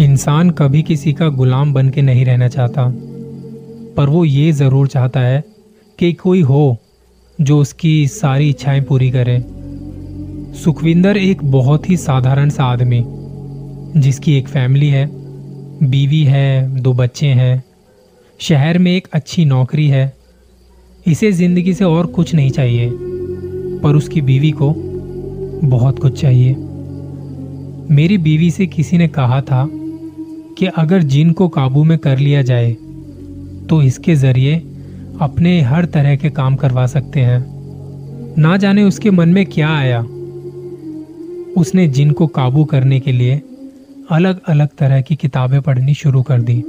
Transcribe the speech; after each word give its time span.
इंसान 0.00 0.50
कभी 0.50 0.82
किसी 0.82 1.12
का 1.12 1.28
गुलाम 1.28 1.72
बन 1.72 1.88
के 1.88 2.02
नहीं 2.02 2.24
रहना 2.24 2.48
चाहता, 2.48 2.84
पर 3.96 4.08
वो 4.08 4.24
ये 4.24 4.52
ज़रूर 4.52 4.86
चाहता 4.88 5.20
है 5.20 5.42
कि 5.98 6.12
कोई 6.12 6.40
हो 6.40 6.76
जो 7.40 7.58
उसकी 7.58 8.06
सारी 8.08 8.48
इच्छाएँ 8.50 8.80
पूरी 8.80 9.10
करे। 9.10 9.38
सुखविंदर 10.58 11.16
एक 11.16 11.44
बहुत 11.44 11.88
ही 11.90 11.96
साधारण 11.96 12.50
सा 12.50 12.64
आदमी, 12.64 13.02
जिसकी 14.00 14.36
एक 14.38 14.48
फैमिली 14.48 14.88
है, 14.88 15.08
बीवी 15.82 16.22
है, 16.24 16.80
दो 16.80 16.92
बच्चे 16.92 17.26
हैं, 17.26 17.62
शहर 18.40 18.78
में 18.78 18.92
एक 18.92 19.08
अच्छी 19.12 19.44
नौकरी 19.44 19.88
है, 19.88 20.12
इसे 21.06 21.32
ज़िंदगी 21.32 21.74
से 21.74 21.84
और 21.84 22.06
कुछ 22.06 22.34
नहीं 22.34 22.50
चाहिए, 22.50 22.90
पर 23.82 23.96
उसकी 23.96 24.20
बीवी 24.20 24.50
को 24.50 24.72
बहुत 25.68 25.98
कुछ 25.98 26.20
चाहिए। 26.20 26.54
मेरी 27.94 28.18
बीवी 28.18 28.50
से 28.50 28.66
किसी 28.66 28.98
ने 28.98 29.08
कहा 29.08 29.40
था 29.40 29.68
कि 30.60 30.66
अगर 30.66 31.02
जिन 31.02 31.32
को 31.32 31.48
काबू 31.48 31.82
में 31.84 31.96
कर 31.98 32.18
लिया 32.18 32.42
जाए 32.42 32.72
तो 33.68 33.80
इसके 33.82 34.14
ज़रिए 34.14 34.56
अपने 35.20 35.60
हर 35.60 35.84
तरह 35.84 36.16
के 36.16 36.30
काम 36.30 36.56
करवा 36.56 36.86
सकते 36.86 37.20
हैं। 37.20 37.38
ना 38.38 38.56
जाने 38.56 38.82
उसके 38.82 39.10
मन 39.10 39.28
में 39.28 39.44
क्या 39.46 39.68
आया। 39.68 40.00
उसने 41.60 41.86
जिन 41.88 42.10
को 42.10 42.26
काबू 42.26 42.64
करने 42.64 43.00
के 43.00 43.12
लिए 43.12 43.40
अलग 44.10 44.40
अलग 44.48 44.68
तरह 44.78 45.00
की 45.00 45.16
किताबें 45.16 45.60
पढ़नी 45.62 45.94
शुरू 45.94 46.22
कर 46.22 46.40
दी। 46.40 46.62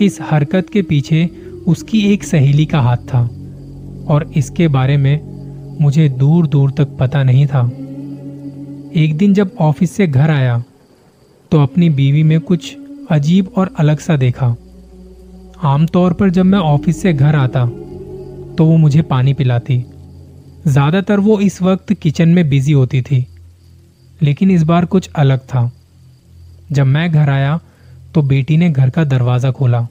इस 0.00 0.18
हरकत 0.22 0.68
के 0.72 0.82
पीछे 0.82 1.28
उसकी 1.66 2.00
एक 2.12 2.24
सहेली 2.24 2.66
का 2.66 2.80
हाथ 2.80 2.96
था, 2.96 3.22
और 4.08 4.30
इसके 4.36 4.68
बारे 4.68 4.96
में 4.96 5.78
मुझे 5.80 6.08
दूर 6.08 6.46
दूर 6.46 6.70
तक 6.70 6.96
पता 7.00 7.22
नहीं 7.22 7.46
था। 7.46 7.66
एक 8.96 9.16
दिन 9.16 9.34
जब 9.34 9.56
ऑफ़िस 9.60 9.92
से 9.92 10.06
घर 10.06 10.30
आया 10.30 10.62
तो 11.52 11.62
अपनी 11.62 11.88
बीवी 11.90 12.22
में 12.22 12.40
कुछ 12.40 12.76
अजीब 13.10 13.52
और 13.56 13.70
अलग 13.78 13.98
सा 13.98 14.16
देखा। 14.16 14.54
आमतौर 15.64 16.12
पर 16.12 16.30
जब 16.30 16.44
मैं 16.44 16.58
ऑफ़िस 16.60 17.02
से 17.02 17.12
घर 17.12 17.36
आता 17.36 17.64
तो 18.56 18.64
वो 18.64 18.76
मुझे 18.76 19.02
पानी 19.04 19.32
पिलाती। 19.34 19.84
ज़्यादातर 20.66 21.20
वो 21.20 21.38
इस 21.40 21.60
वक्त 21.62 21.92
किचन 21.92 22.28
में 22.28 22.48
बिज़ी 22.48 22.72
होती 22.72 23.02
थी, 23.02 23.24
लेकिन 24.20 24.50
इस 24.50 24.62
बार 24.62 24.84
कुछ 24.86 25.08
अलग 25.16 25.38
था। 25.44 25.70
जब 26.72 26.86
मैं 26.86 27.10
घर 27.12 27.30
आया 27.30 27.58
तो 28.14 28.22
बेटी 28.22 28.56
ने 28.56 28.70
घर 28.70 28.90
का 28.90 29.04
दरवाज़ा 29.04 29.50
खोला। 29.50 29.86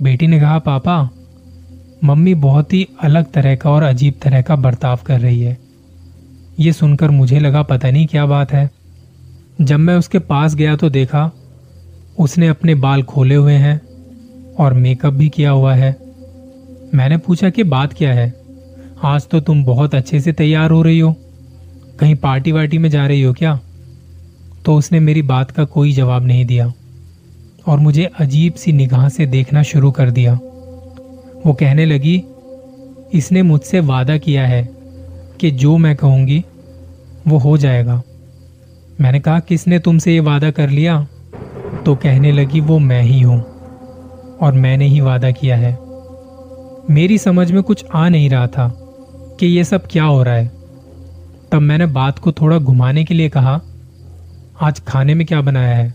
बेटी 0.00 0.26
ने 0.26 0.40
कहा, 0.40 0.58
पापा, 0.58 1.08
मम्मी 2.04 2.34
बहुत 2.36 2.72
ही 2.72 2.86
अलग 3.02 3.30
तरह 3.32 3.56
का 3.56 3.70
और 3.70 3.82
अजीब 3.82 4.14
तरह 4.22 4.42
का 4.42 4.56
बर्ताव 4.58 4.98
कर 5.06 5.20
रही 5.20 5.40
है। 5.40 5.58
ये 6.58 6.72
सुनकर 6.72 7.10
मुझे 7.10 7.38
लगा, 7.38 7.62
पता 7.62 7.90
नहीं 7.90 8.06
क्या 8.06 8.26
बात 8.26 8.52
है। 8.52 8.70
जब 9.60 9.78
मैं 9.78 9.96
उसके 9.96 10.18
पास 10.20 10.54
गया 10.54 10.76
तो 10.76 10.90
देखा 10.90 11.30
उसने 12.20 12.48
अपने 12.48 12.74
बाल 12.74 13.02
खोले 13.02 13.34
हुए 13.34 13.52
हैं 13.52 13.80
और 14.58 14.74
मेकअप 14.74 15.12
भी 15.12 15.28
किया 15.28 15.50
हुआ 15.50 15.74
है। 15.74 15.96
मैंने 16.94 17.16
पूछा 17.16 17.50
कि 17.50 17.62
बात 17.62 17.92
क्या 17.92 18.12
है? 18.12 18.34
आज 19.02 19.28
तो 19.28 19.40
तुम 19.40 19.64
बहुत 19.64 19.94
अच्छे 19.94 20.20
से 20.20 20.32
तैयार 20.32 20.70
हो 20.70 20.82
रही 20.82 20.98
हो। 20.98 21.14
कहीं 22.00 22.14
पार्टी 22.14 22.52
वार्टी 22.52 22.78
में 22.78 22.88
जा 22.90 23.06
रही 23.06 23.22
हो 23.22 23.32
क्या? 23.32 23.60
तो 24.64 24.74
उसने 24.74 25.00
मेरी 25.00 25.22
बात 25.22 25.50
का 25.50 25.64
कोई 25.64 25.92
जवाब 25.92 26.26
नहीं 26.26 26.44
दिया 26.46 26.72
और 27.66 27.78
मुझे 27.78 28.10
अजीब 28.18 28.54
सी 28.54 28.72
निगाह 28.72 29.08
से 29.08 29.26
देखना 29.26 29.62
शुरू 29.62 29.90
कर 29.90 30.10
दिया। 30.10 30.34
वो 31.46 31.52
कहने 31.52 31.86
लगी, 31.86 32.22
इसने 33.14 33.42
मुझसे 33.42 33.80
वादा 33.80 34.16
किया 34.18 34.46
है 34.46 34.68
कि 35.40 35.50
जो 35.50 35.76
मैं 35.76 35.96
कहूँगी, 35.96 36.44
वो 37.28 37.38
हो 37.38 37.56
जाएगा। 37.58 38.02
मैंने 39.00 39.20
कहा, 39.20 39.40
किसने 39.40 39.78
तुमसे 39.78 40.12
ये 40.12 40.20
वादा 40.20 40.50
कर 40.50 40.70
लिया? 40.70 41.06
तो 41.86 41.94
कहने 41.94 42.32
लगी, 42.32 42.60
वो 42.60 42.78
मैं 42.78 43.02
ही 43.02 43.20
हूँ 43.20 43.44
और 44.40 44.52
मैंने 44.52 44.86
ही 44.86 45.00
वादा 45.00 45.30
किया 45.30 45.56
है। 45.56 45.78
मेरी 46.90 47.18
समझ 47.18 47.52
में 47.52 47.62
कुछ 47.62 47.84
आ 47.94 48.08
नहीं 48.08 48.30
रहा 48.30 48.46
था 48.46 48.68
कि 49.40 49.46
ये 49.46 49.64
सब 49.64 49.82
क्या 49.90 50.04
हो 50.04 50.22
रहा 50.22 50.34
है। 50.34 50.52
तब 51.52 51.58
मैंने 51.58 51.86
बात 51.86 52.18
को 52.18 52.32
थोड़ा 52.32 52.58
घुमाने 52.58 53.04
के 53.04 53.14
लिए 53.14 53.28
कहा, 53.28 53.60
आज 54.60 54.80
खाने 54.80 55.14
में 55.14 55.26
क्या 55.26 55.40
बनाया 55.40 55.76
है? 55.76 55.94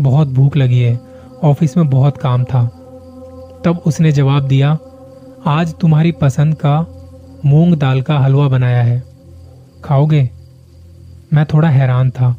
बहुत 0.00 0.28
भूख 0.28 0.56
लगी 0.56 0.78
है। 0.78 1.00
ऑफ़िस 1.42 1.76
में 1.76 1.90
बहुत 1.90 2.16
काम 2.16 2.44
था। 2.44 2.64
तब 3.64 3.82
उसने 3.86 4.12
जवाब 4.12 4.42
दिया, 4.42 4.78
आज 5.46 5.74
तुम्हारी 5.74 6.12
पसंद 6.12 6.54
का 6.54 6.86
मूंग 7.44 7.74
दाल 7.74 8.02
का 8.02 8.18
हलवा 8.18 8.48
बनाया 8.48 8.82
है। 8.82 9.02
खाओगे? 9.84 10.30
मैं 11.32 11.46
थोड़ा 11.46 11.68
हैरान 11.68 12.10
था। 12.10 12.36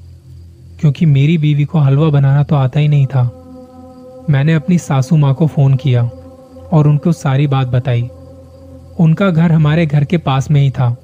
क्योंकि 0.83 1.05
मेरी 1.05 1.37
बीवी 1.37 1.65
को 1.65 1.79
हलवा 1.79 2.09
बनाना 2.09 2.43
तो 2.43 2.55
आता 2.55 2.79
ही 2.79 2.87
नहीं 2.87 3.05
था। 3.05 3.21
मैंने 4.29 4.53
अपनी 4.53 4.77
सासू 4.77 5.17
माँ 5.17 5.33
को 5.33 5.45
फ़ोन 5.47 5.73
किया 5.73 6.01
और 6.73 6.87
उनको 6.87 7.11
सारी 7.11 7.47
बात 7.47 7.67
बताई। 7.67 8.01
उनका 8.99 9.29
घर 9.29 9.51
हमारे 9.51 9.85
घर 9.85 10.03
के 10.03 10.17
पास 10.17 10.49
में 10.51 10.61
ही 10.61 10.71
था। 10.71 10.95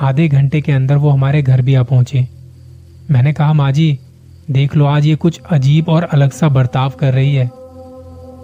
आधे 0.00 0.26
घंटे 0.28 0.60
के 0.60 0.72
अंदर 0.72 0.96
वो 0.96 1.10
हमारे 1.10 1.42
घर 1.42 1.62
भी 1.62 1.74
आ 1.74 1.82
पहुँचे। 1.82 2.26
मैंने 3.10 3.32
कहा, 3.32 3.52
माँ 3.52 3.70
जी, 3.72 3.98
देख 4.50 4.76
लो, 4.76 4.84
आज 4.84 5.06
ये 5.06 5.14
कुछ 5.16 5.40
अजीब 5.50 5.88
और 5.88 6.02
अलग 6.02 6.30
सा 6.30 6.48
बर्ताव 6.48 6.90
कर 6.90 7.14
रही 7.14 7.34
है। 7.34 7.46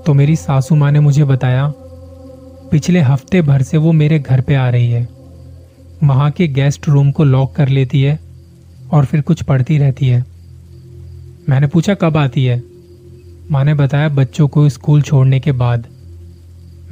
तो 0.07 0.15
मेरी 0.15 0.37
सासू 0.37 0.75
माँ 0.75 0.91
ने 0.93 1.01
मुझे 1.01 1.25
बताया, 1.25 1.73
पिछले 2.71 3.01
हफ़्ते 3.01 3.43
भर 3.43 3.63
से 3.63 3.77
वो 3.77 3.93
मेरे 3.93 4.19
घर 4.19 4.41
पे 4.41 4.55
आ 4.55 4.69
रही 4.69 4.91
है। 4.91 5.09
वहाँ 6.05 6.31
के 6.31 6.49
गेस्ट 6.49 6.89
रूम 6.89 7.11
को 7.11 7.25
लॉक 7.25 7.55
कर 7.55 7.69
लेती 7.69 8.03
है 8.03 8.19
और 8.93 9.05
फिर 9.05 9.21
कुछ 9.21 9.43
पढ़ती 9.43 9.79
रहती 9.79 10.09
है। 10.09 10.36
मैंने 11.49 11.67
पूछा, 11.67 11.95
कब 11.95 12.17
आती 12.17 12.45
है? 12.45 12.63
माँ 13.51 13.65
ने 13.65 13.75
बताया, 13.75 14.09
बच्चों 14.09 14.49
को 14.49 14.69
स्कूल 14.69 15.03
छोड़ने 15.03 15.41
के 15.41 15.53
बाद। 15.53 15.87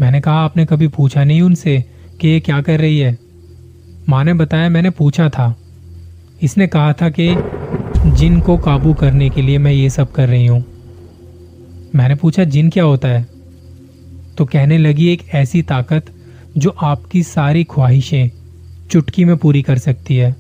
मैंने 0.01 0.21
कहा, 0.21 0.35
आपने 0.35 0.67
कभी 0.67 0.89
पूछा 0.89 1.25
नहीं 1.25 1.43
उनसे 1.43 1.85
कि 2.21 2.29
ये 2.29 2.41
क्या 2.41 2.61
कर 2.61 2.81
रही 2.81 2.99
है? 2.99 3.19
माँ 4.09 4.25
ने 4.25 4.35
बताया, 4.35 4.69
मैंने 4.69 4.91
पूछा 4.91 5.29
था। 5.29 5.57
इसने 6.43 6.67
कहा 6.67 6.93
था 6.93 7.09
कि 7.09 7.35
जिन 8.07 8.41
को 8.41 8.59
काबू 8.59 8.95
करने 8.95 9.31
के 9.31 9.43
लिए 9.43 9.59
मैं 9.59 9.73
ये 9.73 9.91
सब 9.91 10.13
कर 10.13 10.29
रही 10.29 10.47
हूँ। 10.47 10.65
मैंने 11.95 12.15
पूछा, 12.15 12.45
जिन 12.45 12.71
क्या 12.71 12.85
होता 12.85 13.09
है? 13.09 13.27
तो 14.39 14.45
कहने 14.45 14.79
लगी, 14.79 15.09
एक 15.09 15.23
ऐसी 15.35 15.63
ताकत 15.63 16.05
जो 16.59 16.71
आपकी 16.71 17.23
सारी 17.23 17.65
ख्वाहिशें 17.65 18.31
चुटकी 18.91 19.25
में 19.25 19.37
पूरी 19.37 19.63
कर 19.63 19.79
सकती 19.79 20.17
है। 20.17 20.37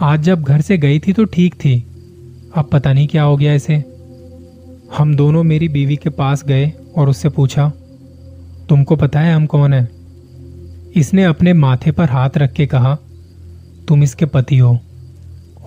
आज 0.00 0.22
जब 0.22 0.42
घर 0.42 0.60
से 0.60 0.78
गई 0.78 0.98
थी 0.98 1.12
तो 1.12 1.24
ठीक 1.24 1.54
थी। 1.54 1.84
अब 2.56 2.68
पता 2.72 2.92
नहीं 2.92 3.06
क्या 3.06 3.22
हो 3.22 3.36
गया 3.36 3.54
इसे। 3.54 3.74
हम 4.98 5.14
दोनों 5.16 5.42
मेरी 5.42 5.68
बीवी 5.68 5.96
के 5.96 6.10
पास 6.10 6.44
गए 6.44 6.72
और 6.96 7.08
उससे 7.08 7.28
पूछा, 7.28 7.72
तुमको 8.68 8.96
पता 8.96 9.20
है 9.20 9.34
हम 9.34 9.46
कौन 9.46 9.72
है? 9.72 9.88
इसने 10.96 11.24
अपने 11.24 11.52
माथे 11.52 11.90
पर 11.90 12.04
हाथ 12.04 12.30
रख 12.36 12.52
के 12.52 12.66
कहा, 12.66 12.94
तुम 13.88 14.02
इसके 14.02 14.26
पति 14.26 14.58
हो 14.58 14.78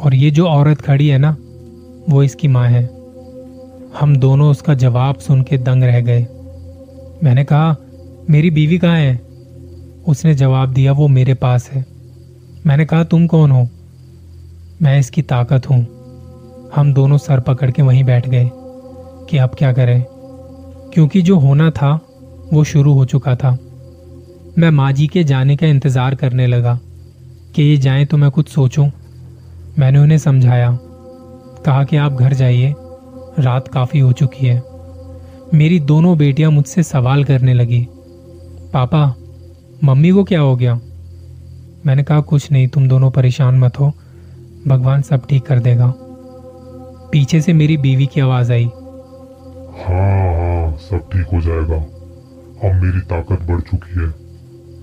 और 0.01 0.16
ये 0.16 0.31
जो 0.31 0.47
औरत 0.47 0.81
खड़ी 0.81 1.07
है 1.07 1.18
ना, 1.18 1.38
वो 2.09 2.24
इसकी 2.24 2.47
माँ 2.47 2.68
है। 2.68 2.84
हम 4.00 4.16
दोनों 4.16 4.51
उसका 4.51 4.74
जवाब 4.74 5.18
सुन 5.18 5.41
के 5.41 5.57
दंग 5.57 5.84
रह 5.84 6.01
गए। 6.01 6.28
मैंने 7.24 7.44
कहा, 7.44 7.75
मेरी 8.29 8.50
बीवी 8.50 8.78
कहाँ 8.78 8.97
है? 8.97 9.22
उसने 10.07 10.35
जवाब 10.35 10.74
दिया, 10.74 10.91
वो 10.91 11.07
मेरे 11.07 11.34
पास 11.34 11.69
है। 11.69 11.85
मैंने 12.66 12.85
कहा, 12.85 13.03
तुम 13.03 13.28
कौन 13.28 13.51
हो? 13.51 13.69
मैं 14.81 15.00
इसकी 15.00 15.22
ताकत 15.22 15.69
हूँ। 15.69 15.94
हम 16.76 16.94
दोनों 16.94 17.18
सर 17.18 17.40
पकड़ 17.40 17.72
के 17.72 17.81
वहीं 17.81 18.03
बैठ 18.03 18.30
गए 18.30 18.50
कि 19.30 19.38
अब 19.38 19.56
क्या 19.58 19.74
करें। 19.74 20.06
क्योंकि 20.94 21.22
जो 21.22 21.40
होना 21.40 21.70
था, 21.70 22.00
वो 22.53 22.64
शुरू 22.64 22.94
हो 22.94 23.06
चुका 23.06 23.36
था। 23.36 23.58
मैं 24.58 24.70
माँ 24.70 24.92
जी 24.92 25.08
के 25.08 25.24
जाने 25.24 25.56
का 25.56 25.68
इंतज़ार 25.68 26.16
करने 26.16 26.48
लगा 26.48 26.80
कि 27.56 27.64
ये 27.64 27.78
जाए 27.78 28.06
तो 28.06 28.18
मैं 28.18 28.31
कुछ 28.31 28.50
सोचूं। 28.50 28.90
मैंने 29.80 30.00
उन्हें 30.00 30.18
समझाया। 30.18 30.80
कहा 31.66 31.84
कि 31.84 31.98
आप 31.98 32.13
घर 32.13 32.34
जाइए। 32.34 32.75
रात 33.39 33.68
काफ़ी 33.68 34.00
हो 34.00 34.12
चुकी 34.12 34.48
है। 34.48 34.63
मेरी 35.54 35.80
दोनों 35.80 36.18
बेटियाँ 36.18 36.51
मुझसे 36.51 36.84
सवाल 36.84 37.24
करने 37.24 37.54
लगी। 37.54 37.88
पापा, 38.74 39.16
मम्मी 39.84 40.12
को 40.12 40.24
क्या 40.24 40.39
हो 40.39 40.56
गया? 40.56 40.80
मैंने 41.86 42.04
कहा, 42.04 42.19
कुछ 42.19 42.51
नहीं, 42.51 42.68
तुम 42.68 42.88
दोनों 42.88 43.12
परेशान 43.12 43.60
मत 43.60 43.80
हो। 43.80 43.94
भगवान 44.68 45.01
सब 45.01 45.28
ठीक 45.28 45.45
कर 45.45 45.60
देगा। 45.60 45.94
पीछे 47.12 47.42
से 47.42 47.54
मेरी 47.54 47.78
बीवी 47.78 48.06
की 48.06 48.22
आवाज़ 48.22 48.52
आई। 48.54 48.66
हाँ 49.80 50.34
हाँ 50.36 50.78
सब 50.78 51.10
ठीक 51.13 51.28
हो 51.34 51.42
जाएगा। 51.42 51.75
अब 52.69 52.81
मेरी 52.84 53.00
ताकत 53.00 53.42
बढ़ 53.42 53.62
चुकी 53.62 54.00
है। 54.00 54.07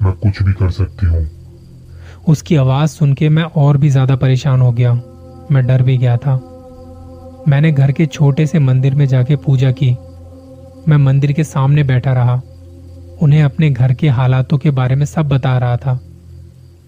मैं 0.03 0.13
कुछ 0.13 0.43
भी 0.43 0.53
कर 0.53 0.71
सकती 0.71 1.07
हूँ। 1.07 1.29
उसकी 2.29 2.57
आवाज़ 2.57 2.91
सुन 2.91 3.13
के 3.15 3.29
मैं 3.29 3.43
और 3.43 3.77
भी 3.77 3.91
ज़्यादा 3.91 4.17
परेशान 4.17 4.61
हो 4.61 4.73
गया। 4.73 4.93
मैं 5.51 5.67
डर 5.67 5.83
भी 5.83 5.97
गया 5.99 6.17
था। 6.17 6.35
मैंने 7.49 7.73
घर 7.73 7.93
के 7.93 8.07
छोटे 8.07 8.47
से 8.47 8.59
मंदिर 8.59 8.95
में 8.95 9.07
जाके 9.07 9.37
पूजा 9.37 9.71
की। 9.73 9.91
मैं 10.89 10.97
मंदिर 10.97 11.33
के 11.33 11.45
सामने 11.45 11.83
बैठा 11.83 12.13
रहा। 12.13 12.41
उन्हें 13.23 13.43
अपने 13.43 13.71
घर 13.71 13.95
के 13.95 14.09
हालातों 14.09 14.59
के 14.59 14.71
बारे 14.71 14.95
में 14.95 15.07
सब 15.07 15.29
बता 15.29 15.59
रहा 15.59 15.77
था। 15.77 16.01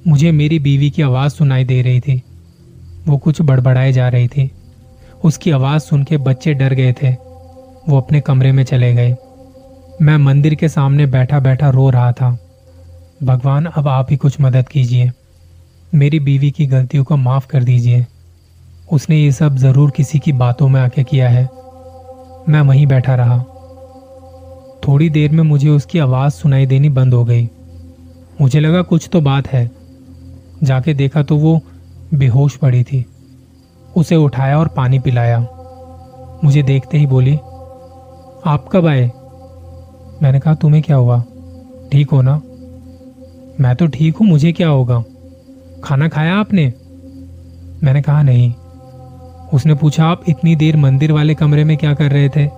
मुझे 0.09 0.33
मेरी 0.33 0.59
बीवी 0.59 0.91
की 0.91 1.03
आवाज़ 1.03 1.33
सुनाई 1.33 1.65
दे 1.65 1.83
रही 1.83 2.01
थी। 2.01 2.23
वो 3.09 3.19
कुछ 3.19 3.43
बड़बड़ाए 3.43 3.93
जा 3.93 4.09
रही 4.09 4.29
थी। 4.29 4.51
उसकी 5.25 5.50
आवाज़ 5.50 5.82
सुन 5.82 6.05
के 6.05 6.17
बच्चे 6.17 6.55
डर 6.55 6.75
गए 6.75 6.93
थे। 6.93 7.11
वो 7.88 7.97
अपने 7.97 8.21
कमरे 8.21 8.53
में 8.53 8.65
चले 8.65 8.94
गए। 8.94 9.17
मैं 10.03 10.17
मंदिर 10.17 10.55
के 10.55 10.69
सामने 10.69 11.06
बैठा 11.06 11.41
बैठा 11.41 11.71
रो 11.71 11.91
रहा 11.91 12.12
था। 12.12 12.38
भगवान, 13.23 13.65
अब 13.65 13.88
आप 13.88 14.06
ही 14.11 14.17
कुछ 14.17 14.41
मदद 14.41 14.69
कीजिए। 14.69 15.11
मेरी 15.94 16.21
बीवी 16.21 16.50
की 16.50 16.67
गलतियों 16.67 17.05
को 17.05 17.17
माफ़ 17.17 17.47
कर 17.47 17.65
दीजिए। 17.65 18.06
उसने 18.93 19.17
ये 19.17 19.32
सब 19.32 19.56
ज़रूर 19.56 19.91
किसी 19.91 20.19
की 20.19 20.32
बातों 20.32 20.69
में 20.69 20.81
आके 20.81 21.05
किया 21.05 21.29
है। 21.29 21.49
मैं 22.49 22.61
वहीं 22.61 22.87
बैठा 22.87 23.15
रहा। 23.15 23.38
थोड़ी 24.88 25.11
देर 25.11 25.31
में 25.31 25.43
मुझे 25.43 25.69
उसकी 25.69 25.99
आवाज़ 25.99 26.32
सुनाई 26.32 26.67
देनी 26.67 26.88
बंद 26.88 27.15
हो 27.15 27.25
गई। 27.25 27.50
मुझे 28.41 28.61
लगा 28.61 28.82
कुछ 28.82 29.09
तो 29.12 29.20
बात 29.20 29.49
है। 29.49 29.70
जाके 30.62 30.94
देखा 30.94 31.23
तो 31.23 31.37
वो 31.37 31.61
बेहोश 32.15 32.56
पड़ी 32.56 32.85
थी। 32.85 33.06
उसे 33.96 34.17
उठाया 34.17 34.58
और 34.58 34.69
पानी 34.69 34.99
पिलाया। 34.99 35.49
मुझे 36.44 36.62
देखते 36.62 36.99
ही 36.99 37.06
बोली, 37.06 37.35
आप 38.46 38.64
कब 38.73 38.87
आए? 38.87 39.12
मैंने 40.23 40.41
कहा, 40.41 40.55
तुम्हें 40.55 40.82
क्या 40.82 40.96
हुआ? 40.96 41.25
ठीक 41.93 42.11
हो 42.11 42.23
ना? 42.23 42.43
मैं 43.61 43.76
तो 43.76 43.87
ठीक 43.87 44.17
हूँ, 44.17 44.26
मुझे 44.26 44.52
क्या 44.52 44.69
होगा? 44.69 45.05
खाना 45.85 46.08
खाया 46.08 46.37
आपने? 46.37 46.73
मैंने 47.82 48.02
कहा, 48.02 48.23
नहीं। 48.23 48.55
उसने 49.55 49.75
पूछा, 49.75 50.05
आप 50.05 50.23
इतनी 50.29 50.56
देर 50.56 50.76
मंदिर 50.76 51.12
वाले 51.12 51.35
कमरे 51.35 51.64
में 51.64 51.76
क्या 51.76 51.94
कर 51.94 52.12
रहे 52.12 52.29
थे? 52.29 52.50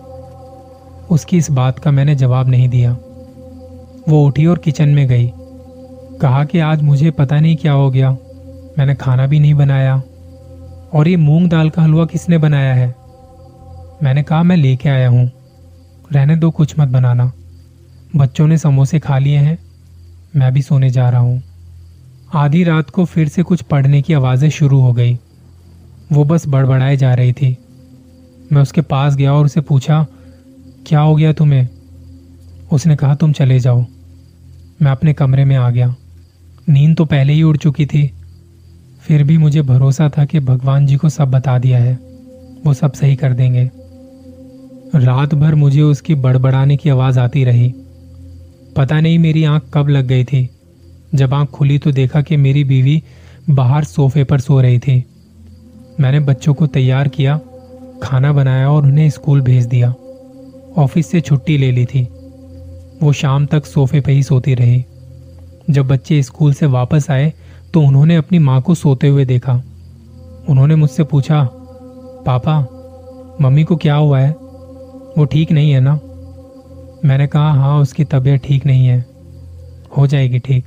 उसकी 1.11 1.37
इस 1.37 1.51
बात 1.51 1.79
का 1.79 1.91
मैंने 1.91 2.15
जवाब 2.15 2.49
नहीं 2.49 2.69
दिया। 2.69 2.97
वो 4.09 4.27
उठी 4.27 4.47
और 4.47 4.59
किचन 4.59 4.89
में 4.89 5.09
गई। 5.09 5.33
कहा 6.21 6.45
कि, 6.45 6.59
आज 6.59 6.83
मुझे 6.83 7.11
पता 7.11 7.41
नहीं 7.41 7.57
क्या 7.57 7.73
हो 7.73 7.91
गया। 7.91 8.11
मैंने 8.79 8.95
खाना 8.95 9.27
भी 9.27 9.41
नहीं 9.41 9.55
बनाया। 9.55 10.03
और 10.93 11.09
ये 11.09 11.17
मूंग 11.17 11.49
दाल 11.51 11.71
का 11.71 11.83
हलवा 11.83 12.07
किसने 12.07 12.39
बनाया 12.39 12.75
है? 12.75 12.97
मैंने 14.03 14.23
कहा, 14.23 14.43
मैं 14.43 14.57
लेके 14.57 14.89
आया 14.89 15.09
हूँ। 15.09 15.31
रहने 16.13 16.37
दो, 16.37 16.51
कुछ 16.51 16.79
मत 16.79 16.89
बनाना। 16.89 17.33
बच्चों 18.17 18.47
ने 18.47 18.59
समोसे 18.59 18.99
खा 18.99 19.19
लिए 19.19 19.39
हैं। 19.39 19.59
मैं 20.37 20.53
भी 20.53 20.63
सोने 20.63 20.91
जा 20.91 21.11
रहा 21.11 21.21
हूँ। 21.21 21.43
आधी 22.35 22.65
रात 22.65 22.91
को 22.91 23.05
फिर 23.05 23.29
से 23.29 23.43
कुछ 23.43 23.63
पढ़ने 23.63 24.03
की 24.03 24.13
आवाज़ें 24.13 24.51
शुरू 24.51 24.81
हो 24.81 24.93
गई। 24.93 25.19
वो 26.13 26.25
बस 26.25 26.49
बड़बड़ाए 26.49 26.97
जा 26.97 27.15
रही 27.15 27.33
थी। 27.33 27.59
मैं 28.53 28.63
उसके 28.63 28.81
पास 28.81 29.17
गया 29.17 29.33
और 29.33 29.45
उसे 29.45 29.61
पूछा, 29.61 30.07
क्या 30.87 31.01
हो 31.01 31.17
गया 31.17 31.33
तुम्हें? 31.33 31.69
उसने 32.73 32.97
कहा, 32.97 33.15
तुम 33.15 33.33
चले 33.33 33.61
जाओ। 33.61 33.85
मैं 34.83 34.91
अपने 34.91 35.13
कमरे 35.13 35.45
में 35.45 35.57
आ 35.57 35.71
गया। 35.71 35.95
नींद 36.69 36.97
तो 36.97 37.05
पहले 37.05 37.33
ही 37.33 37.43
उड़ 37.43 37.57
चुकी 37.57 37.87
थी। 37.87 38.16
फिर 39.07 39.25
भी 39.25 39.39
मुझे 39.39 39.63
भरोसा 39.63 40.11
था 40.19 40.25
कि 40.25 40.41
भगवान 40.41 40.87
जी 40.87 40.97
को 40.97 41.09
सब 41.09 41.31
बता 41.31 41.59
दिया 41.59 41.79
है। 41.79 41.99
वो 42.67 42.75
सब 42.75 42.93
सही 42.93 43.17
कर 43.17 43.33
देंगे। 43.33 43.71
रात 44.95 45.35
भर 45.35 45.55
मुझे 45.55 45.83
उसकी 45.83 46.15
बड़बड़ाने 46.15 46.77
की 46.77 46.89
आवाज़ 46.89 47.21
आती 47.21 47.45
रही। 47.45 47.75
पता 48.77 49.01
नहीं 49.01 49.19
मेरी 49.19 49.45
आँख 49.45 49.63
कब 49.75 49.89
लग 49.89 50.07
गई 50.07 50.25
थी। 50.25 50.51
जब 51.15 51.35
आँख 51.35 51.49
खुली 51.49 51.79
तो 51.79 51.93
देखा 51.93 52.23
कि 52.23 52.37
मेरी 52.37 52.65
बीवी 52.65 53.03
बाहर 53.51 53.85
सोफे 53.85 54.25
पर 54.25 54.41
सो 54.41 54.61
रही 54.61 54.79
थी। 54.79 55.05
मैंने 56.01 56.21
बच्चों 56.21 56.55
को 56.55 56.67
तैयार 56.67 57.09
किया, 57.09 57.41
खाना 58.03 58.33
बनाया 58.33 58.71
और 58.71 58.83
उन्हें 58.83 59.11
स्कूल 59.11 59.41
भेज 59.41 59.67
दिया। 59.67 59.95
ऑफ़िस 60.79 61.11
से 61.11 61.21
छुट्टी 61.21 61.59
ले 61.59 61.71
ली 61.73 61.85
थी। 61.85 62.09
वो 63.03 63.13
शाम 63.13 63.47
तक 63.47 63.67
सोफे 63.67 64.01
पर 64.01 64.11
ही 64.11 64.23
सोती 64.23 64.55
रही। 64.55 64.85
जब 65.71 65.89
बच्चे 65.89 66.23
स्कूल 66.23 66.53
से 66.53 66.67
वापस 66.67 67.11
आए 67.11 67.33
तो 67.75 67.81
उन्होंने 67.81 68.17
अपनी 68.17 68.39
माँ 68.39 68.63
को 68.63 68.75
सोते 68.75 69.09
हुए 69.09 69.25
देखा। 69.25 69.63
उन्होंने 70.49 70.75
मुझसे 70.75 71.05
पूछा, 71.05 71.49
पापा, 72.27 72.61
मम्मी 73.41 73.65
को 73.65 73.77
क्या 73.77 73.95
हुआ 73.95 74.21
है? 74.21 74.31
वो 75.19 75.25
ठीक 75.25 75.53
नहीं 75.53 75.71
है 75.71 75.81
ना? 75.81 76.01
मैंने 77.05 77.27
कहा 77.27 77.53
हाँ 77.53 77.79
उसकी 77.79 78.05
तबीयत 78.05 78.43
ठीक 78.45 78.67
नहीं 78.67 78.87
है। 78.87 79.07
हो 79.99 80.07
जाएगी 80.07 80.39
ठीक। 80.39 80.65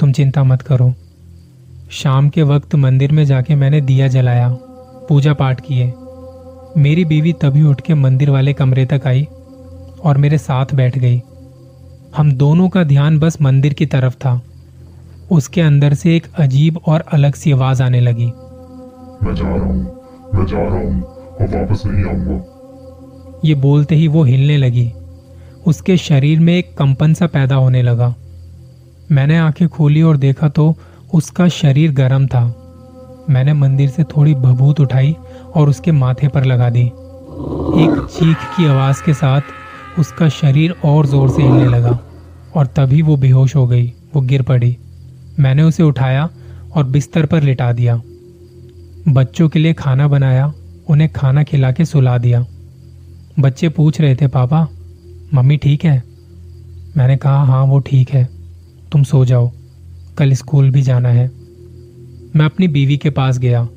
तुम 0.00 0.12
चिंता 0.12 0.44
मत 0.44 0.62
करो। 0.62 0.94
शाम 1.90 2.28
के 2.28 2.42
वक्त 2.42 2.74
मंदिर 2.74 3.12
में 3.12 3.24
जाके 3.24 3.54
मैंने 3.54 3.80
दिया 3.80 4.08
जलाया 4.08 4.58
पूजा 5.08 5.34
पाठ 5.34 5.60
किए। 5.60 5.92
मेरी 6.76 7.04
बीवी 7.04 7.32
तभी 7.32 7.62
उठ 7.62 7.80
के 7.80 7.94
मंदिर 7.94 8.30
वाले 8.30 8.52
कमरे 8.52 8.86
तक 8.86 9.02
आई 9.06 9.28
और 10.04 10.18
मेरे 10.18 10.38
साथ 10.38 10.66
बैठ 10.74 10.98
गई। 10.98 11.22
हम 12.16 12.32
दोनों 12.32 12.68
का 12.68 12.84
ध्यान 12.84 13.18
बस 13.18 13.42
मंदिर 13.42 13.72
की 13.72 13.86
तरफ़ 13.86 14.14
था। 14.14 14.40
उसके 15.30 15.60
अंदर 15.60 15.94
से 15.94 16.14
एक 16.16 16.26
अजीब 16.38 16.78
और 16.86 17.04
अलग 17.12 17.34
सी 17.34 17.52
आवाज़ 17.52 17.82
आने 17.82 18.00
लगी। 18.00 18.26
मैं 19.22 19.34
जा 19.34 19.54
रहा 19.54 19.64
हूँ 19.64 20.32
मैं 20.34 20.46
जा 20.46 20.58
रहा 20.58 20.78
हूँ 20.78 21.02
और 21.02 21.56
वापस 21.56 21.82
नहीं 21.86 22.04
आऊँगा। 22.04 23.40
ये 23.44 23.54
बोलते 23.54 23.94
ही 23.94 24.08
वो 24.08 24.22
हिलने 24.24 24.56
लगी। 24.56 24.92
उसके 25.66 25.96
शरीर 25.96 26.40
में 26.40 26.52
एक 26.54 26.76
कंपन 26.78 27.14
सा 27.14 27.26
पैदा 27.26 27.54
होने 27.54 27.82
लगा। 27.82 28.14
मैंने 29.12 29.38
आँखें 29.38 29.68
खोली 29.68 30.02
और 30.02 30.16
देखा 30.16 30.48
तो 30.48 30.74
उसका 31.14 31.48
शरीर 31.48 31.92
गर्म 31.92 32.26
था। 32.26 32.44
मैंने 33.30 33.52
मंदिर 33.52 33.88
से 33.88 34.04
थोड़ी 34.04 34.34
भभूत 34.34 34.80
उठाई 34.80 35.16
और 35.56 35.68
उसके 35.68 35.92
माथे 35.92 36.28
पर 36.28 36.44
लगा 36.44 36.70
दी। 36.70 36.82
एक 36.82 38.06
चीख 38.10 38.36
की 38.56 38.66
आवाज़ 38.66 39.02
के 39.02 39.14
साथ 39.14 39.98
उसका 39.98 40.28
शरीर 40.28 40.74
और 40.84 41.06
ज़ोर 41.06 41.30
से 41.30 41.42
हिलने 41.42 41.68
लगा 41.68 41.98
और 42.56 42.66
तभी 42.66 43.02
वो 43.02 43.16
बेहोश 43.16 43.56
हो 43.56 43.66
गई 43.66 43.92
वो 44.14 44.20
गिर 44.20 44.42
पड़ी। 44.42 44.76
मैंने 45.40 45.62
उसे 45.62 45.82
उठाया 45.82 46.30
और 46.74 46.84
बिस्तर 46.84 47.26
पर 47.26 47.42
लिटा 47.42 47.72
दिया। 47.72 48.02
बच्चों 49.08 49.48
के 49.48 49.58
लिए 49.58 49.72
खाना 49.72 50.08
बनाया, 50.08 50.52
उन्हें 50.88 51.12
खाना 51.12 51.42
खिला 51.42 51.72
के 51.72 51.84
सुला 51.84 52.18
दिया। 52.18 52.46
बच्चे 53.40 53.68
पूछ 53.68 54.00
रहे 54.00 54.16
थे, 54.16 54.26
पापा, 54.26 54.68
मम्मी 55.34 55.56
ठीक 55.56 55.84
है? 55.84 56.02
मैंने 56.96 57.16
कहा 57.16 57.44
हाँ 57.44 57.64
वो 57.64 57.78
ठीक 57.78 58.10
है। 58.10 58.28
तुम 58.92 59.02
सो 59.02 59.24
जाओ। 59.24 59.52
कल 60.18 60.32
स्कूल 60.32 60.70
भी 60.70 60.82
जाना 60.82 61.08
है। 61.08 61.30
मैं 62.36 62.44
अपनी 62.44 62.68
बीवी 62.68 62.96
के 62.96 63.10
पास 63.10 63.38
गया 63.38 63.68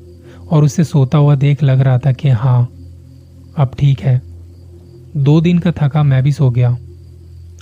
और 0.50 0.64
उसे 0.64 0.84
सोता 0.84 1.18
हुआ 1.18 1.34
देख 1.34 1.62
लग 1.62 1.80
रहा 1.80 1.98
था 1.98 2.12
कि 2.12 2.28
हाँ 2.28 2.70
अब 3.58 3.70
ठीक 3.78 4.00
है। 4.00 4.22
दो 5.16 5.40
दिन 5.40 5.58
का 5.58 5.72
थका 5.72 6.02
मैं 6.02 6.22
भी 6.22 6.32
सो 6.32 6.50
गया। 6.50 6.78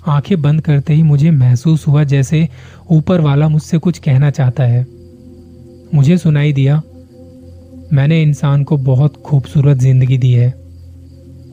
आँखें 0.09 0.43
बंद 0.43 0.61
करते 0.61 0.95
ही 0.95 1.03
मुझे 1.03 1.31
महसूस 1.31 1.87
हुआ 1.87 2.05
जैसे 2.05 2.49
ऊपर 2.91 3.21
वाला 3.21 3.49
मुझसे 3.49 3.79
कुछ 3.79 3.99
कहना 3.99 4.31
चाहता 4.31 4.65
है। 4.65 4.87
मुझे 5.95 6.19
सुनाई 6.19 6.53
दिया, 6.53 6.83
मैंने 7.93 8.23
इंसान 8.23 8.65
को 8.65 8.77
बहुत 8.77 9.17
खूबसूरत 9.17 9.79
ज़िंदगी 9.79 10.19
दी 10.19 10.33
है। 10.33 10.55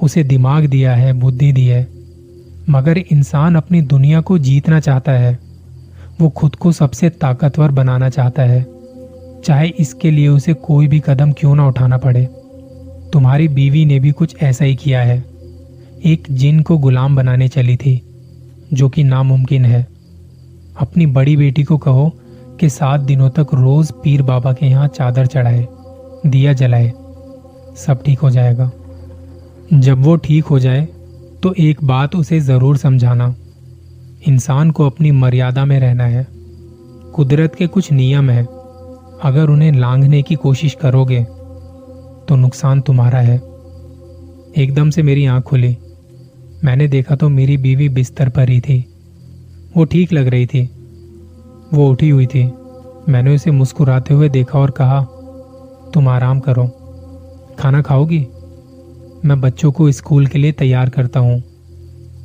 उसे 0.01 0.23
दिमाग 0.23 0.65
दिया 0.65 0.95
है, 0.95 1.13
बुद्धि 1.13 1.51
दी 1.51 1.65
है, 1.65 1.87
मगर 2.69 2.97
इंसान 2.97 3.55
अपनी 3.55 3.81
दुनिया 3.81 4.21
को 4.21 4.37
जीतना 4.37 4.79
चाहता 4.79 5.11
है। 5.11 5.39
वो 6.21 6.29
खुद 6.29 6.55
को 6.55 6.71
सबसे 6.71 7.09
ताकतवर 7.09 7.71
बनाना 7.71 8.09
चाहता 8.09 8.43
है। 8.43 8.65
चाहे 9.45 9.67
इसके 9.67 10.11
लिए 10.11 10.27
उसे 10.27 10.53
कोई 10.53 10.87
भी 10.87 11.01
कदम 11.05 11.31
क्यों 11.31 11.55
ना 11.55 11.67
उठाना 11.67 11.97
पड़े। 11.97 12.25
तुम्हारी 13.13 13.47
बीवी 13.47 13.85
ने 13.85 13.99
भी 13.99 14.11
कुछ 14.11 14.35
ऐसा 14.41 14.65
ही 14.65 14.75
किया 14.75 15.01
है। 15.01 15.23
एक 16.05 16.27
जिन 16.31 16.61
को 16.61 16.77
गुलाम 16.77 17.15
बनाने 17.15 17.47
चली 17.47 17.75
थी। 17.75 18.14
जो 18.73 18.89
कि 18.89 19.03
नामुमकिन 19.03 19.65
है। 19.65 19.81
अपनी 20.77 21.05
बड़ी 21.07 21.35
बेटी 21.37 21.63
को 21.63 21.77
कहो 21.77 22.11
कि 22.59 22.69
सात 22.69 22.99
दिनों 23.01 23.29
तक 23.29 23.53
रोज 23.53 23.91
पीर 24.03 24.21
बाबा 24.21 24.53
के 24.53 24.65
यहाँ 24.65 24.87
चादर 24.87 25.25
चढ़ाए, 25.25 25.67
दिया 26.25 26.53
जलाए, 26.53 26.91
सब 27.77 28.01
ठीक 28.05 28.19
हो 28.19 28.29
जाएगा। 28.29 28.69
जब 29.73 30.03
वो 30.03 30.15
ठीक 30.17 30.45
हो 30.45 30.59
जाए 30.59 30.87
तो 31.43 31.53
एक 31.59 31.83
बात 31.83 32.15
उसे 32.15 32.39
ज़रूर 32.39 32.77
समझाना। 32.77 33.33
इंसान 34.27 34.71
को 34.71 34.85
अपनी 34.85 35.11
मर्यादा 35.11 35.65
में 35.65 35.79
रहना 35.79 36.05
है। 36.05 36.27
कुदरत 37.15 37.55
के 37.55 37.67
कुछ 37.67 37.91
नियम 37.91 38.29
है। 38.29 38.43
अगर 39.23 39.49
उन्हें 39.49 39.71
लांघने 39.71 40.21
की 40.21 40.35
कोशिश 40.35 40.73
करोगे 40.73 41.23
तो 42.27 42.35
नुकसान 42.35 42.81
तुम्हारा 42.81 43.19
है। 43.19 43.35
एकदम 44.57 44.89
से 44.89 45.03
मेरी 45.03 45.25
आँख 45.25 45.43
खुली। 45.43 45.75
मैंने 46.65 46.87
देखा 46.87 47.15
तो 47.15 47.29
मेरी 47.29 47.57
बीवी 47.57 47.89
बिस्तर 47.89 48.29
पर 48.29 48.49
ही 48.49 48.59
थी। 48.61 48.85
वो 49.77 49.85
ठीक 49.85 50.13
लग 50.13 50.27
रही 50.27 50.45
थी। 50.45 50.69
वो 51.73 51.89
उठी 51.89 52.09
हुई 52.09 52.25
थी। 52.25 52.51
मैंने 53.09 53.35
उसे 53.35 53.51
मुस्कुराते 53.51 54.13
हुए 54.13 54.29
देखा 54.29 54.59
और 54.59 54.71
कहा, 54.71 55.01
तुम 55.93 56.07
आराम 56.07 56.39
करो। 56.39 56.67
खाना 57.59 57.81
खाओगी? 57.81 58.27
मैं 59.25 59.41
बच्चों 59.41 59.71
को 59.71 59.91
स्कूल 59.91 60.27
के 60.27 60.39
लिए 60.39 60.51
तैयार 60.51 60.89
करता 60.89 61.19
हूँ। 61.19 61.43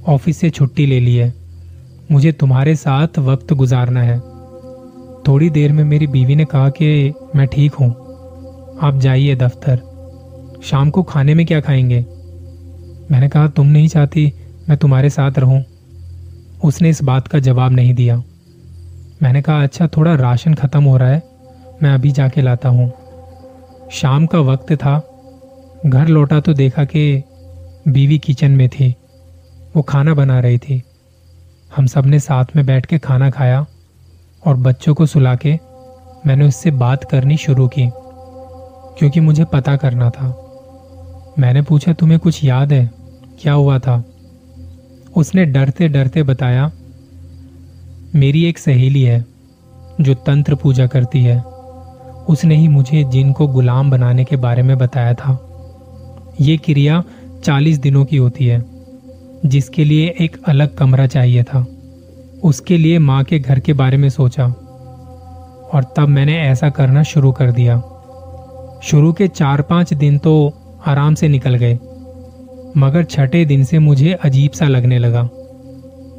ऑफ़िस 0.09 0.37
से 0.37 0.51
छुट्टी 0.51 0.87
ले 0.87 1.01
ली 1.01 1.17
है। 1.17 1.35
मुझे 2.13 2.33
तुम्हारे 2.33 2.77
साथ 2.77 3.19
वक्त 3.19 3.53
गुजारना 3.53 4.03
है। 4.03 4.19
थोड़ी 5.29 5.51
देर 5.51 5.73
में 5.73 5.85
मेरी 5.85 6.07
बीवी 6.07 6.35
ने 6.35 6.45
कहा 6.45 6.71
कि, 6.71 7.13
मैं 7.37 7.47
ठीक 7.47 7.75
हूँ। 7.75 7.91
आप 8.81 8.99
जाइए 8.99 9.35
दफ्तर। 9.35 9.77
शाम 10.63 10.91
को 10.91 11.03
खाने 11.03 11.35
में 11.35 11.47
क्या 11.47 11.61
खाएँगे? 11.61 12.07
मैंने 13.11 13.29
कहा, 13.29 13.49
तुम 13.49 13.67
नहीं 13.67 13.89
चाहती 13.89 14.33
मैं 14.69 14.77
तुम्हारे 14.79 15.11
साथ 15.11 15.39
रहूँ। 15.39 15.65
उसने 16.65 16.89
इस 16.89 17.03
बात 17.03 17.29
का 17.29 17.39
जवाब 17.39 17.73
नहीं 17.73 17.95
दिया। 17.95 18.17
मैंने 19.23 19.43
कहा 19.43 19.63
अच्छा 19.63 19.87
थोड़ा 19.87 20.15
राशन 20.15 20.55
खत्म 20.55 20.83
हो 20.85 20.97
रहा 20.97 21.09
है, 21.09 21.23
मैं 21.83 21.91
अभी 21.91 22.11
जाके 22.11 22.43
लाता 22.43 22.69
हूँ। 22.69 22.93
शाम 23.93 24.27
का 24.27 24.39
वक्त 24.41 24.73
था। 24.75 24.99
घर 25.87 26.09
लौटा 26.09 26.41
तो 26.41 26.53
देखा 26.55 26.85
कि 26.85 27.23
बीवी 27.89 28.19
किचन 28.19 28.51
में 28.51 28.69
थी। 28.69 28.95
वो 29.77 29.83
खाना 29.83 30.15
बना 30.15 30.39
रही 30.41 30.59
थी। 30.59 30.83
हम 31.77 31.87
सबने 31.87 32.19
साथ 32.21 32.57
में 32.57 32.65
बैठ 32.67 32.87
के 32.87 32.99
खाना 32.99 33.31
खाया 33.31 33.65
और 34.43 34.57
बच्चों 34.57 34.95
को 34.95 35.07
सुला 35.07 35.35
के 35.37 35.59
मैंने 36.27 36.49
उससे 36.49 36.71
बात 36.71 37.05
करनी 37.05 37.37
शुरू 37.37 37.69
की, 37.69 37.91
क्योंकि 38.99 39.21
मुझे 39.21 39.45
पता 39.45 39.77
करना 39.77 40.11
था। 40.11 40.29
मैंने 41.39 41.63
पूछा, 41.63 41.93
तुम्हें 41.93 42.19
कुछ 42.21 42.43
याद 42.45 42.73
है? 42.73 43.00
क्या 43.41 43.53
हुआ 43.53 43.79
था? 43.79 44.05
उसने 45.17 45.45
डरते 45.45 45.89
डरते 45.89 46.23
बताया, 46.23 46.71
मेरी 48.15 48.45
एक 48.45 48.59
सहेली 48.59 49.03
है, 49.03 49.25
जो 50.01 50.15
तंत्र 50.15 50.55
पूजा 50.55 50.87
करती 50.87 51.23
है। 51.23 51.41
उसने 52.29 52.57
ही 52.57 52.69
मुझे 52.69 53.05
जिन 53.05 53.33
को 53.33 53.47
गुलाम 53.47 53.91
बनाने 53.91 54.25
के 54.25 54.37
बारे 54.37 54.63
में 54.63 54.79
बताया 54.79 55.15
था। 55.15 55.39
ये 56.41 56.57
क्रिया 56.57 57.05
चालीस 57.45 57.79
दिनों 57.79 58.05
की 58.05 58.17
होती 58.17 58.47
है, 58.47 58.65
जिसके 59.47 59.85
लिए 59.85 60.15
एक 60.21 60.37
अलग 60.47 60.77
कमरा 60.77 61.07
चाहिए 61.07 61.43
था। 61.43 61.67
उसके 62.43 62.79
लिए 62.79 62.99
माँ 62.99 63.25
के 63.25 63.39
घर 63.39 63.61
के 63.61 63.73
बारे 63.73 63.97
में 63.97 64.09
सोचा, 64.09 64.47
और 65.73 65.95
तब 65.97 66.09
मैंने 66.09 66.41
ऐसा 66.41 66.71
करना 66.71 67.03
शुरू 67.03 67.33
कर 67.33 67.53
दिया। 67.53 67.77
शुरू 68.83 69.13
के 69.13 69.29
चार 69.29 69.63
पाँच 69.63 69.95
दिन 69.95 70.19
तो 70.19 70.55
आराम 70.87 71.15
से 71.15 71.29
निकल 71.29 71.55
गए। 71.55 71.79
मगर 72.77 73.05
छठे 73.05 73.45
दिन 73.45 73.65
से 73.65 73.79
मुझे 73.79 74.13
अजीब 74.13 74.51
सा 74.51 74.69
लगने 74.69 74.99
लगा। 74.99 75.29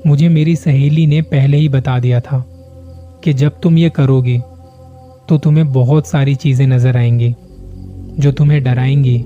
मुझे 0.08 0.29
मेरी 0.29 0.55
सहेली 0.55 1.08
ने 1.08 1.22
पहले 1.22 1.58
ही 1.58 1.70
बता 1.70 2.00
दिया 2.00 2.20
था 2.20 2.43
कि 3.24 3.34
जब 3.34 3.60
तुम 3.60 3.77
ये 3.77 3.89
करोगे 3.89 4.41
तो 5.29 5.38
तुम्हें 5.38 5.72
बहुत 5.74 6.08
सारी 6.08 6.36
चीज़ें 6.36 6.67
नज़र 6.67 6.98
आएँगी, 6.98 7.36
जो 8.20 8.31
तुम्हें 8.31 8.63
डराएँगी, 8.63 9.17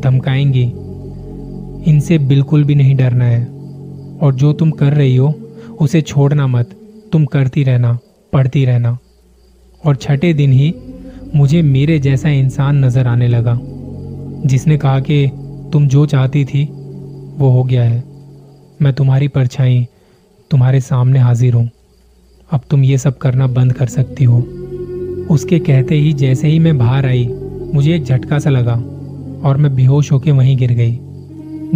धमकाएँगी। 0.00 0.64
इनसे 1.90 2.18
बिल्कुल 2.18 2.64
भी 2.64 2.74
नहीं 2.74 2.96
डरना 2.96 3.24
है। 3.24 3.44
और 4.18 4.34
जो 4.34 4.52
तुम 4.52 4.70
कर 4.70 4.92
रही 4.92 5.16
हो, 5.16 5.34
उसे 5.80 6.00
छोड़ना 6.02 6.46
मत। 6.46 6.70
तुम 7.12 7.24
करती 7.24 7.64
रहना, 7.64 7.98
पढ़ती 8.32 8.64
रहना। 8.64 8.98
और 9.84 9.96
छठे 9.96 10.32
दिन 10.34 10.52
ही 10.52 10.74
मुझे 11.34 11.62
मेरे 11.62 11.98
जैसा 11.98 12.28
इंसान 12.28 12.84
नज़र 12.84 13.06
आने 13.06 13.28
लगा, 13.28 13.58
जिसने 14.46 14.78
कहा 14.78 15.00
कि 15.00 15.26
तुम 15.76 15.88
जो 15.88 16.06
चाहती 16.06 16.44
थी, 16.44 16.64
वो 17.38 17.48
हो 17.48 17.64
गया 17.64 17.84
है। 17.84 18.04
मैं 18.82 18.92
तुम्हारी 18.92 19.28
परछाई, 19.28 19.88
तुम्हारे 20.50 20.80
सामने 20.80 21.18
हाजिर 21.18 21.54
हूँ। 21.54 21.70
अब 22.50 22.60
तुम 22.70 22.84
ये 22.84 22.98
सब 22.98 23.18
करना 23.18 23.46
बंद 23.46 23.72
कर 23.72 23.86
सकती 23.86 24.24
हो। 24.24 24.38
उसके 25.30 25.58
कहते 25.58 25.94
ही 25.94 26.12
जैसे 26.12 26.48
ही 26.48 26.58
मैं 26.58 26.78
बाहर 26.78 27.06
आई, 27.06 27.28
मुझे 27.74 27.94
एक 27.94 28.04
झटका 28.04 28.38
सा 28.38 28.50
लगा 28.50 28.74
और 29.48 29.56
मैं 29.56 29.74
बेहोश 29.74 30.12
होकर 30.12 30.32
वहीं 30.32 30.56
गिर 30.56 30.72
गई। 30.72 30.92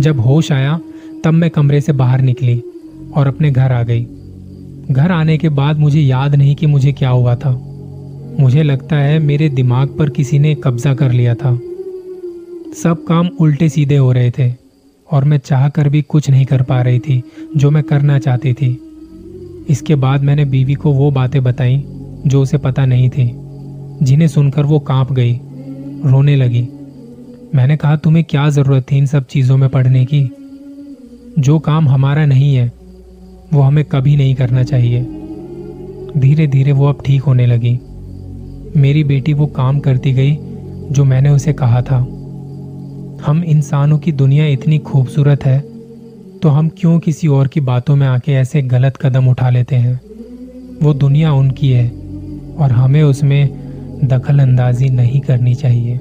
जब 0.02 0.20
होश 0.20 0.52
आया, 0.52 0.80
तब 1.24 1.30
मैं 1.30 1.50
कमरे 1.50 1.80
से 1.80 1.92
बाहर 1.92 2.20
निकली 2.20 2.62
और 3.16 3.26
अपने 3.26 3.50
घर 3.50 3.72
आ 3.72 3.82
गई। 3.82 4.06
घर 4.90 5.12
आने 5.12 5.38
के 5.38 5.48
बाद 5.48 5.78
मुझे 5.78 6.00
याद 6.00 6.34
नहीं 6.34 6.54
कि 6.54 6.66
मुझे 6.66 6.92
क्या 6.92 7.10
हुआ 7.10 7.34
था। 7.34 7.50
मुझे 8.40 8.62
लगता 8.62 8.96
है 8.96 9.18
मेरे 9.18 9.48
दिमाग 9.48 9.88
पर 9.88 10.10
किसी 10.10 10.38
ने 10.38 10.54
कब्जा 10.54 10.94
कर 10.94 11.12
लिया 11.12 11.34
था। 11.34 11.60
सब 12.74 13.04
काम 13.04 13.28
उल्टे 13.40 13.68
सीधे 13.68 13.96
हो 13.96 14.12
रहे 14.12 14.30
थे 14.30 14.54
और 15.12 15.24
मैं 15.24 15.38
चाह 15.38 15.68
कर 15.68 15.88
भी 15.88 16.02
कुछ 16.02 16.30
नहीं 16.30 16.44
कर 16.44 16.62
पा 16.62 16.82
रही 16.82 16.98
थी, 16.98 17.22
जो 17.56 17.70
मैं 17.70 17.82
करना 17.82 18.18
चाहती 18.18 18.52
थी। 18.52 18.80
इसके 19.68 19.94
बाद 19.94 20.22
मैंने 20.22 20.44
बीवी 20.44 20.74
को 20.74 20.92
वो 20.92 21.10
बातें 21.10 21.42
बताई, 21.42 21.84
जो 22.26 22.42
उसे 22.42 22.58
पता 22.58 22.86
नहीं 22.86 23.10
थी, 23.10 23.30
जिन्हें 24.02 24.28
सुनकर 24.28 24.62
वो 24.62 24.78
काँप 24.78 25.12
गई, 25.12 25.40
रोने 26.04 26.36
लगी। 26.36 26.68
मैंने 27.54 27.76
कहा, 27.76 27.96
तुम्हें 27.96 28.24
क्या 28.24 28.48
ज़रूरत 28.48 28.86
थी 28.92 28.98
इन 28.98 29.06
सब 29.06 29.26
चीज़ों 29.26 29.56
में 29.56 29.68
पढ़ने 29.68 30.04
की? 30.04 30.30
जो 31.38 31.58
काम 31.58 31.88
हमारा 31.88 32.26
नहीं 32.26 32.54
है, 32.54 32.72
वो 33.52 33.60
हमें 33.60 33.84
कभी 33.84 34.16
नहीं 34.16 34.34
करना 34.34 34.62
चाहिए। 34.62 35.02
धीरे 36.16 36.46
धीरे 36.46 36.72
वो 36.72 36.86
अब 36.86 37.02
ठीक 37.06 37.22
होने 37.22 37.46
लगी। 37.46 37.78
मेरी 38.76 39.04
बेटी 39.04 39.32
वो 39.32 39.46
काम 39.46 39.78
करती 39.78 40.12
गई, 40.12 40.38
जो 40.90 41.04
मैंने 41.04 41.30
उसे 41.30 41.52
कहा 41.52 41.82
था। 41.82 42.16
हम 43.26 43.42
इंसानों 43.44 43.98
की 43.98 44.12
दुनिया 44.12 44.46
इतनी 44.46 44.78
खूबसूरत 44.78 45.44
है 45.44 45.60
तो 46.42 46.48
हम 46.48 46.68
क्यों 46.68 46.98
किसी 46.98 47.28
और 47.28 47.48
की 47.48 47.60
बातों 47.60 47.96
में 47.96 48.06
आके 48.06 48.32
ऐसे 48.32 48.62
गलत 48.62 48.96
कदम 48.96 49.28
उठा 49.28 49.50
लेते 49.50 49.76
हैं? 49.76 50.00
वो 50.82 50.94
दुनिया 50.94 51.32
उनकी 51.32 51.70
है 51.70 51.88
और 52.58 52.72
हमें 52.72 53.02
उसमें 53.02 54.00
दखल 54.04 54.38
अंदाजी 54.38 54.88
नहीं 54.88 55.20
करनी 55.20 55.54
चाहिए। 55.54 55.98